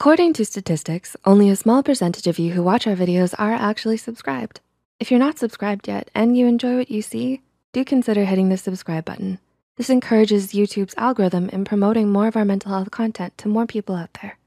According 0.00 0.32
to 0.32 0.46
statistics, 0.46 1.14
only 1.26 1.50
a 1.50 1.56
small 1.56 1.82
percentage 1.82 2.26
of 2.26 2.38
you 2.38 2.52
who 2.52 2.62
watch 2.62 2.86
our 2.86 2.96
videos 2.96 3.34
are 3.38 3.52
actually 3.52 3.98
subscribed. 3.98 4.60
If 4.98 5.10
you're 5.10 5.20
not 5.20 5.38
subscribed 5.38 5.86
yet 5.88 6.10
and 6.14 6.38
you 6.38 6.46
enjoy 6.46 6.78
what 6.78 6.90
you 6.90 7.02
see, 7.02 7.42
do 7.74 7.84
consider 7.84 8.24
hitting 8.24 8.48
the 8.48 8.56
subscribe 8.56 9.04
button. 9.04 9.40
This 9.76 9.90
encourages 9.90 10.54
YouTube's 10.54 10.94
algorithm 10.96 11.50
in 11.50 11.66
promoting 11.66 12.08
more 12.08 12.28
of 12.28 12.34
our 12.34 12.46
mental 12.46 12.72
health 12.72 12.90
content 12.90 13.36
to 13.36 13.48
more 13.48 13.66
people 13.66 13.94
out 13.94 14.08
there. 14.22 14.38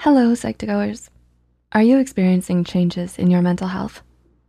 Hello, 0.00 0.32
Psych2Goers. 0.32 1.08
Are 1.72 1.82
you 1.82 1.96
experiencing 1.96 2.64
changes 2.64 3.18
in 3.18 3.30
your 3.30 3.40
mental 3.40 3.68
health? 3.68 4.02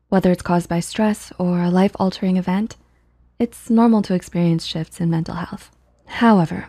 Whether 0.09 0.33
it's 0.33 0.41
caused 0.41 0.67
by 0.67 0.81
stress 0.81 1.31
or 1.37 1.61
a 1.61 1.69
life-altering 1.69 2.35
event, 2.35 2.75
it's 3.39 3.69
normal 3.69 4.01
to 4.01 4.13
experience 4.13 4.65
shifts 4.65 4.99
in 4.99 5.09
mental 5.09 5.35
health. 5.35 5.71
However, 6.05 6.67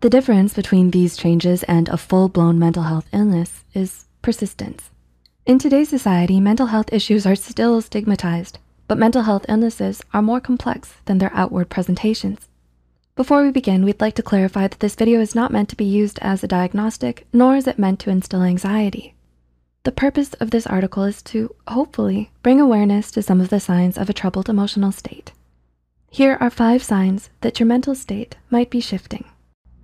the 0.00 0.10
difference 0.10 0.54
between 0.54 0.90
these 0.90 1.16
changes 1.16 1.64
and 1.64 1.88
a 1.88 1.96
full-blown 1.96 2.58
mental 2.58 2.84
health 2.84 3.08
illness 3.12 3.64
is 3.74 4.06
persistence. 4.22 4.90
In 5.44 5.58
today's 5.58 5.88
society, 5.88 6.38
mental 6.40 6.66
health 6.66 6.92
issues 6.92 7.26
are 7.26 7.34
still 7.34 7.80
stigmatized, 7.80 8.58
but 8.86 8.98
mental 8.98 9.22
health 9.22 9.44
illnesses 9.48 10.00
are 10.14 10.22
more 10.22 10.40
complex 10.40 10.92
than 11.06 11.18
their 11.18 11.32
outward 11.34 11.68
presentations. 11.68 12.48
Before 13.16 13.42
we 13.42 13.50
begin, 13.50 13.84
we'd 13.84 14.00
like 14.00 14.14
to 14.14 14.22
clarify 14.22 14.68
that 14.68 14.78
this 14.78 14.94
video 14.94 15.20
is 15.20 15.34
not 15.34 15.50
meant 15.50 15.68
to 15.70 15.76
be 15.76 15.84
used 15.84 16.20
as 16.22 16.44
a 16.44 16.48
diagnostic, 16.48 17.26
nor 17.32 17.56
is 17.56 17.66
it 17.66 17.78
meant 17.78 17.98
to 18.00 18.10
instill 18.10 18.42
anxiety. 18.42 19.14
The 19.82 19.90
purpose 19.90 20.34
of 20.34 20.52
this 20.52 20.66
article 20.66 21.02
is 21.02 21.22
to, 21.22 21.54
hopefully, 21.66 22.30
bring 22.44 22.60
awareness 22.60 23.10
to 23.12 23.22
some 23.22 23.40
of 23.40 23.48
the 23.48 23.58
signs 23.58 23.98
of 23.98 24.08
a 24.08 24.12
troubled 24.12 24.48
emotional 24.48 24.92
state. 24.92 25.32
Here 26.10 26.36
are 26.40 26.50
five 26.50 26.84
signs 26.84 27.30
that 27.40 27.58
your 27.58 27.66
mental 27.66 27.96
state 27.96 28.36
might 28.50 28.70
be 28.70 28.80
shifting. 28.80 29.24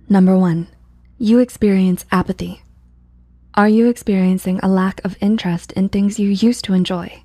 Number 0.07 0.37
one, 0.37 0.67
you 1.17 1.39
experience 1.39 2.05
apathy. 2.11 2.61
Are 3.55 3.67
you 3.67 3.87
experiencing 3.87 4.59
a 4.61 4.67
lack 4.67 5.03
of 5.03 5.17
interest 5.19 5.71
in 5.71 5.89
things 5.89 6.19
you 6.19 6.29
used 6.29 6.63
to 6.65 6.73
enjoy? 6.73 7.23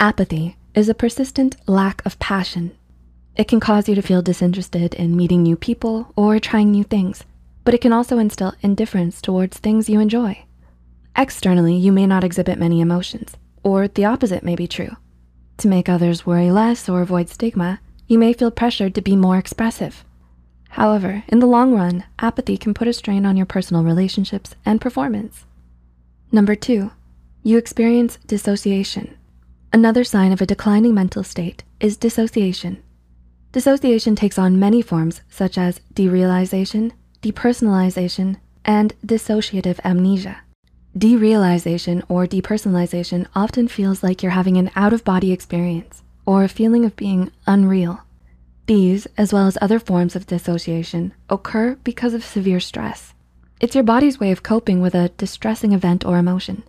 Apathy 0.00 0.56
is 0.74 0.88
a 0.88 0.94
persistent 0.94 1.54
lack 1.68 2.04
of 2.04 2.18
passion. 2.18 2.76
It 3.36 3.46
can 3.46 3.60
cause 3.60 3.88
you 3.88 3.94
to 3.94 4.02
feel 4.02 4.22
disinterested 4.22 4.94
in 4.94 5.16
meeting 5.16 5.44
new 5.44 5.54
people 5.54 6.12
or 6.16 6.40
trying 6.40 6.72
new 6.72 6.82
things, 6.82 7.22
but 7.64 7.74
it 7.74 7.80
can 7.80 7.92
also 7.92 8.18
instill 8.18 8.54
indifference 8.60 9.22
towards 9.22 9.58
things 9.58 9.88
you 9.88 10.00
enjoy. 10.00 10.42
Externally, 11.14 11.76
you 11.76 11.92
may 11.92 12.08
not 12.08 12.24
exhibit 12.24 12.58
many 12.58 12.80
emotions, 12.80 13.36
or 13.62 13.86
the 13.86 14.04
opposite 14.04 14.42
may 14.42 14.56
be 14.56 14.66
true. 14.66 14.96
To 15.58 15.68
make 15.68 15.88
others 15.88 16.26
worry 16.26 16.50
less 16.50 16.88
or 16.88 17.02
avoid 17.02 17.28
stigma, 17.28 17.78
you 18.08 18.18
may 18.18 18.32
feel 18.32 18.50
pressured 18.50 18.96
to 18.96 19.00
be 19.00 19.14
more 19.14 19.38
expressive. 19.38 20.04
However, 20.76 21.24
in 21.28 21.38
the 21.38 21.46
long 21.46 21.72
run, 21.72 22.04
apathy 22.18 22.58
can 22.58 22.74
put 22.74 22.86
a 22.86 22.92
strain 22.92 23.24
on 23.24 23.34
your 23.34 23.46
personal 23.46 23.82
relationships 23.82 24.54
and 24.66 24.78
performance. 24.78 25.46
Number 26.30 26.54
two, 26.54 26.90
you 27.42 27.56
experience 27.56 28.18
dissociation. 28.26 29.16
Another 29.72 30.04
sign 30.04 30.32
of 30.32 30.42
a 30.42 30.46
declining 30.46 30.92
mental 30.92 31.24
state 31.24 31.62
is 31.80 31.96
dissociation. 31.96 32.82
Dissociation 33.52 34.16
takes 34.16 34.38
on 34.38 34.60
many 34.60 34.82
forms 34.82 35.22
such 35.30 35.56
as 35.56 35.80
derealization, 35.94 36.92
depersonalization, 37.22 38.36
and 38.62 38.92
dissociative 39.06 39.80
amnesia. 39.82 40.42
Derealization 40.94 42.02
or 42.06 42.26
depersonalization 42.26 43.26
often 43.34 43.66
feels 43.66 44.02
like 44.02 44.22
you're 44.22 44.32
having 44.32 44.58
an 44.58 44.70
out-of-body 44.76 45.32
experience 45.32 46.02
or 46.26 46.44
a 46.44 46.48
feeling 46.48 46.84
of 46.84 46.96
being 46.96 47.30
unreal. 47.46 48.02
These, 48.66 49.06
as 49.16 49.32
well 49.32 49.46
as 49.46 49.56
other 49.60 49.78
forms 49.78 50.16
of 50.16 50.26
dissociation, 50.26 51.14
occur 51.30 51.76
because 51.84 52.14
of 52.14 52.24
severe 52.24 52.58
stress. 52.58 53.14
It's 53.60 53.74
your 53.74 53.84
body's 53.84 54.18
way 54.18 54.32
of 54.32 54.42
coping 54.42 54.80
with 54.80 54.94
a 54.94 55.10
distressing 55.10 55.72
event 55.72 56.04
or 56.04 56.18
emotion. 56.18 56.64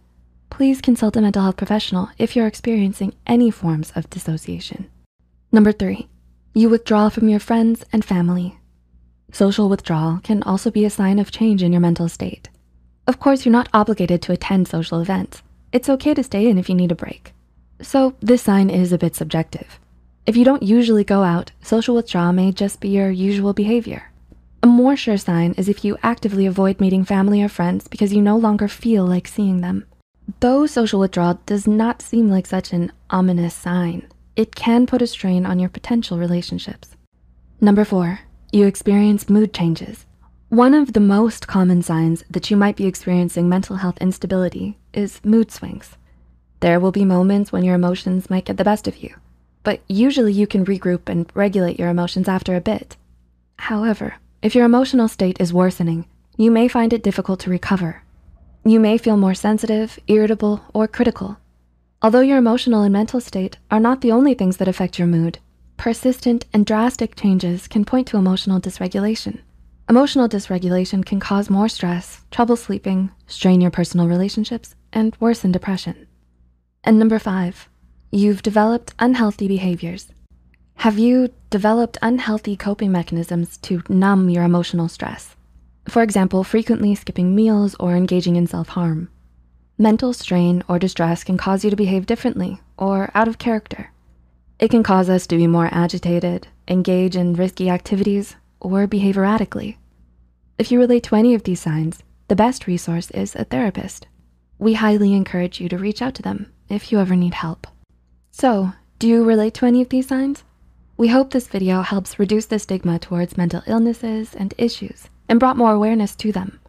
Please 0.52 0.80
consult 0.80 1.18
a 1.18 1.22
mental 1.22 1.42
health 1.42 1.58
professional 1.58 2.10
if 2.18 2.36
you're 2.36 2.48
experiencing 2.48 3.14
any 3.26 3.50
forms 3.50 3.92
of 3.96 4.10
dissociation. 4.10 4.90
Number 5.52 5.72
three, 5.72 6.08
you 6.54 6.70
withdraw 6.70 7.10
from 7.10 7.30
your 7.30 7.40
friends 7.40 7.84
and 7.92 8.06
family. 8.06 8.58
Social 9.32 9.68
withdrawal 9.68 10.20
can 10.24 10.44
also 10.44 10.72
be 10.72 10.86
a 10.86 10.90
sign 10.90 11.20
of 11.20 11.32
change 11.32 11.64
in 11.64 11.74
your 11.74 11.82
mental 11.82 12.08
state. 12.08 12.50
Of 13.08 13.20
course, 13.20 13.44
you're 13.46 13.52
not 13.52 13.70
obligated 13.74 14.22
to 14.24 14.32
attend 14.32 14.68
social 14.68 15.02
events. 15.02 15.42
It's 15.72 15.90
okay 15.90 16.14
to 16.14 16.24
stay 16.24 16.48
in 16.48 16.58
if 16.58 16.70
you 16.70 16.76
need 16.76 16.92
a 16.92 16.96
break. 16.96 17.34
So 17.82 18.16
this 18.20 18.42
sign 18.42 18.70
is 18.70 18.94
a 18.94 18.98
bit 18.98 19.16
subjective. 19.16 19.80
If 20.28 20.36
you 20.36 20.44
don't 20.44 20.62
usually 20.62 21.06
go 21.06 21.24
out, 21.24 21.54
social 21.62 21.96
withdrawal 21.96 22.34
may 22.34 22.52
just 22.52 22.82
be 22.82 22.90
your 22.90 23.10
usual 23.10 23.54
behavior. 23.54 24.12
A 24.62 24.68
more 24.68 24.98
sure 24.98 25.16
sign 25.16 25.54
is 25.54 25.70
if 25.70 25.86
you 25.86 25.98
actively 26.04 26.46
avoid 26.46 26.82
meeting 26.82 27.06
family 27.06 27.42
or 27.42 27.48
friends 27.48 27.88
because 27.88 28.12
you 28.12 28.22
no 28.22 28.36
longer 28.36 28.68
feel 28.68 29.06
like 29.06 29.26
seeing 29.26 29.62
them. 29.62 29.86
Though 30.42 30.66
social 30.66 31.00
withdrawal 31.00 31.40
does 31.46 31.66
not 31.66 32.02
seem 32.02 32.30
like 32.30 32.46
such 32.46 32.74
an 32.74 32.92
ominous 33.10 33.54
sign, 33.54 34.06
it 34.36 34.54
can 34.54 34.86
put 34.86 35.02
a 35.02 35.08
strain 35.08 35.46
on 35.46 35.60
your 35.60 35.70
potential 35.70 36.18
relationships. 36.18 36.98
Number 37.62 37.86
four, 37.86 38.20
you 38.52 38.68
experience 38.68 39.30
mood 39.30 39.54
changes. 39.54 40.06
One 40.50 40.74
of 40.74 40.92
the 40.92 41.00
most 41.00 41.48
common 41.48 41.82
signs 41.82 42.26
that 42.30 42.52
you 42.52 42.58
might 42.58 42.76
be 42.76 42.86
experiencing 42.86 43.48
mental 43.48 43.78
health 43.78 43.98
instability 44.02 44.78
is 44.92 45.24
mood 45.24 45.54
swings. 45.54 45.96
There 46.60 46.82
will 46.82 46.92
be 46.92 47.06
moments 47.06 47.54
when 47.54 47.64
your 47.64 47.76
emotions 47.76 48.30
might 48.30 48.44
get 48.44 48.58
the 48.58 48.66
best 48.66 48.90
of 48.90 48.98
you 48.98 49.16
but 49.68 49.82
usually 49.90 50.32
you 50.32 50.48
can 50.48 50.64
regroup 50.64 51.10
and 51.10 51.30
regulate 51.34 51.78
your 51.78 51.90
emotions 51.90 52.30
after 52.30 52.56
a 52.56 52.62
bit. 52.62 52.96
However, 53.58 54.16
if 54.42 54.56
your 54.56 54.64
emotional 54.64 55.10
state 55.10 55.36
is 55.42 55.52
worsening, 55.52 56.06
you 56.38 56.50
may 56.52 56.70
find 56.70 56.94
it 56.94 57.04
difficult 57.04 57.42
to 57.42 57.50
recover. 57.50 58.02
You 58.64 58.80
may 58.80 58.98
feel 58.98 59.18
more 59.18 59.34
sensitive, 59.34 60.00
irritable, 60.08 60.64
or 60.74 60.88
critical. 60.88 61.36
Although 62.02 62.22
your 62.22 62.38
emotional 62.38 62.84
and 62.84 62.94
mental 62.94 63.20
state 63.20 63.58
are 63.70 63.82
not 63.82 64.00
the 64.00 64.14
only 64.14 64.34
things 64.34 64.56
that 64.56 64.70
affect 64.70 64.98
your 64.98 65.08
mood, 65.10 65.40
persistent 65.76 66.46
and 66.54 66.66
drastic 66.66 67.18
changes 67.18 67.68
can 67.68 67.84
point 67.84 68.08
to 68.08 68.16
emotional 68.16 68.62
dysregulation. 68.62 69.40
Emotional 69.90 70.30
dysregulation 70.30 71.06
can 71.06 71.20
cause 71.20 71.50
more 71.50 71.68
stress, 71.68 72.22
trouble 72.32 72.56
sleeping, 72.56 73.12
strain 73.26 73.60
your 73.60 73.72
personal 73.72 74.08
relationships, 74.08 74.76
and 74.94 75.18
worsen 75.20 75.52
depression. 75.52 76.08
And 76.86 76.98
number 76.98 77.20
five, 77.20 77.68
You've 78.12 78.42
developed 78.42 78.94
unhealthy 79.00 79.50
behaviors. 79.50 80.08
Have 80.76 80.98
you 80.98 81.34
developed 81.50 81.98
unhealthy 82.02 82.56
coping 82.56 82.90
mechanisms 82.90 83.58
to 83.58 83.84
numb 83.90 84.30
your 84.30 84.46
emotional 84.46 84.88
stress? 84.88 85.36
For 85.90 86.02
example, 86.02 86.46
frequently 86.46 86.96
skipping 86.96 87.36
meals 87.36 87.76
or 87.82 87.98
engaging 87.98 88.38
in 88.38 88.48
self-harm. 88.48 89.10
Mental 89.78 90.14
strain 90.14 90.64
or 90.70 90.80
distress 90.80 91.26
can 91.26 91.38
cause 91.38 91.66
you 91.66 91.70
to 91.70 91.76
behave 91.76 92.06
differently 92.06 92.62
or 92.78 93.12
out 93.14 93.28
of 93.28 93.40
character. 93.40 93.92
It 94.58 94.72
can 94.72 94.84
cause 94.84 95.10
us 95.10 95.28
to 95.28 95.36
be 95.36 95.46
more 95.46 95.68
agitated, 95.70 96.48
engage 96.66 97.18
in 97.18 97.34
risky 97.34 97.70
activities, 97.70 98.38
or 98.62 98.88
behave 98.88 99.18
erratically. 99.18 99.80
If 100.58 100.72
you 100.72 100.80
relate 100.80 101.04
to 101.04 101.16
any 101.16 101.36
of 101.36 101.44
these 101.44 101.60
signs, 101.60 102.04
the 102.30 102.38
best 102.38 102.68
resource 102.68 103.12
is 103.12 103.36
a 103.36 103.44
therapist. 103.44 104.08
We 104.58 104.76
highly 104.76 105.14
encourage 105.14 105.60
you 105.60 105.68
to 105.68 105.78
reach 105.78 106.02
out 106.02 106.16
to 106.16 106.22
them 106.22 106.54
if 106.70 106.90
you 106.90 107.00
ever 107.00 107.16
need 107.16 107.34
help. 107.34 107.68
So, 108.40 108.74
do 109.00 109.08
you 109.08 109.24
relate 109.24 109.56
to 109.56 109.66
any 109.66 109.82
of 109.82 109.90
these 109.90 110.08
signs? 110.08 110.44
We 110.96 111.08
hope 111.08 111.32
this 111.32 111.48
video 111.48 111.82
helps 111.82 112.20
reduce 112.20 112.46
the 112.46 112.60
stigma 112.60 113.00
towards 113.00 113.36
mental 113.36 113.64
illnesses 113.66 114.36
and 114.36 114.54
issues 114.60 115.10
and 115.28 115.40
brought 115.40 115.58
more 115.58 115.72
awareness 115.72 116.16
to 116.18 116.32
them. 116.32 116.60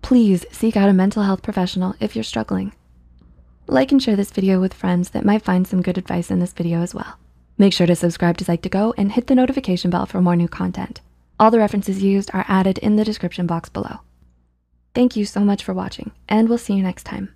Please 0.00 0.46
seek 0.50 0.74
out 0.74 0.88
a 0.88 0.94
mental 0.94 1.24
health 1.24 1.42
professional 1.42 1.94
if 2.00 2.16
you're 2.16 2.22
struggling. 2.22 2.72
Like 3.66 3.92
and 3.92 4.02
share 4.02 4.16
this 4.16 4.30
video 4.30 4.58
with 4.58 4.72
friends 4.72 5.10
that 5.10 5.26
might 5.26 5.44
find 5.44 5.66
some 5.66 5.82
good 5.82 5.98
advice 5.98 6.30
in 6.30 6.38
this 6.38 6.54
video 6.54 6.80
as 6.80 6.94
well. 6.94 7.18
Make 7.58 7.74
sure 7.74 7.86
to 7.86 7.94
subscribe 7.94 8.38
to 8.38 8.46
Psych2Go 8.46 8.94
and 8.96 9.12
hit 9.12 9.26
the 9.26 9.34
notification 9.34 9.90
bell 9.90 10.06
for 10.06 10.22
more 10.22 10.34
new 10.34 10.48
content. 10.48 11.02
All 11.38 11.50
the 11.50 11.58
references 11.58 12.02
used 12.02 12.30
are 12.32 12.46
added 12.48 12.78
in 12.78 12.96
the 12.96 13.04
description 13.04 13.46
box 13.46 13.68
below. 13.68 13.98
Thank 14.94 15.14
you 15.14 15.26
so 15.26 15.40
much 15.40 15.62
for 15.62 15.74
watching 15.74 16.10
and 16.26 16.48
we'll 16.48 16.56
see 16.56 16.72
you 16.72 16.82
next 16.82 17.04
time. 17.04 17.34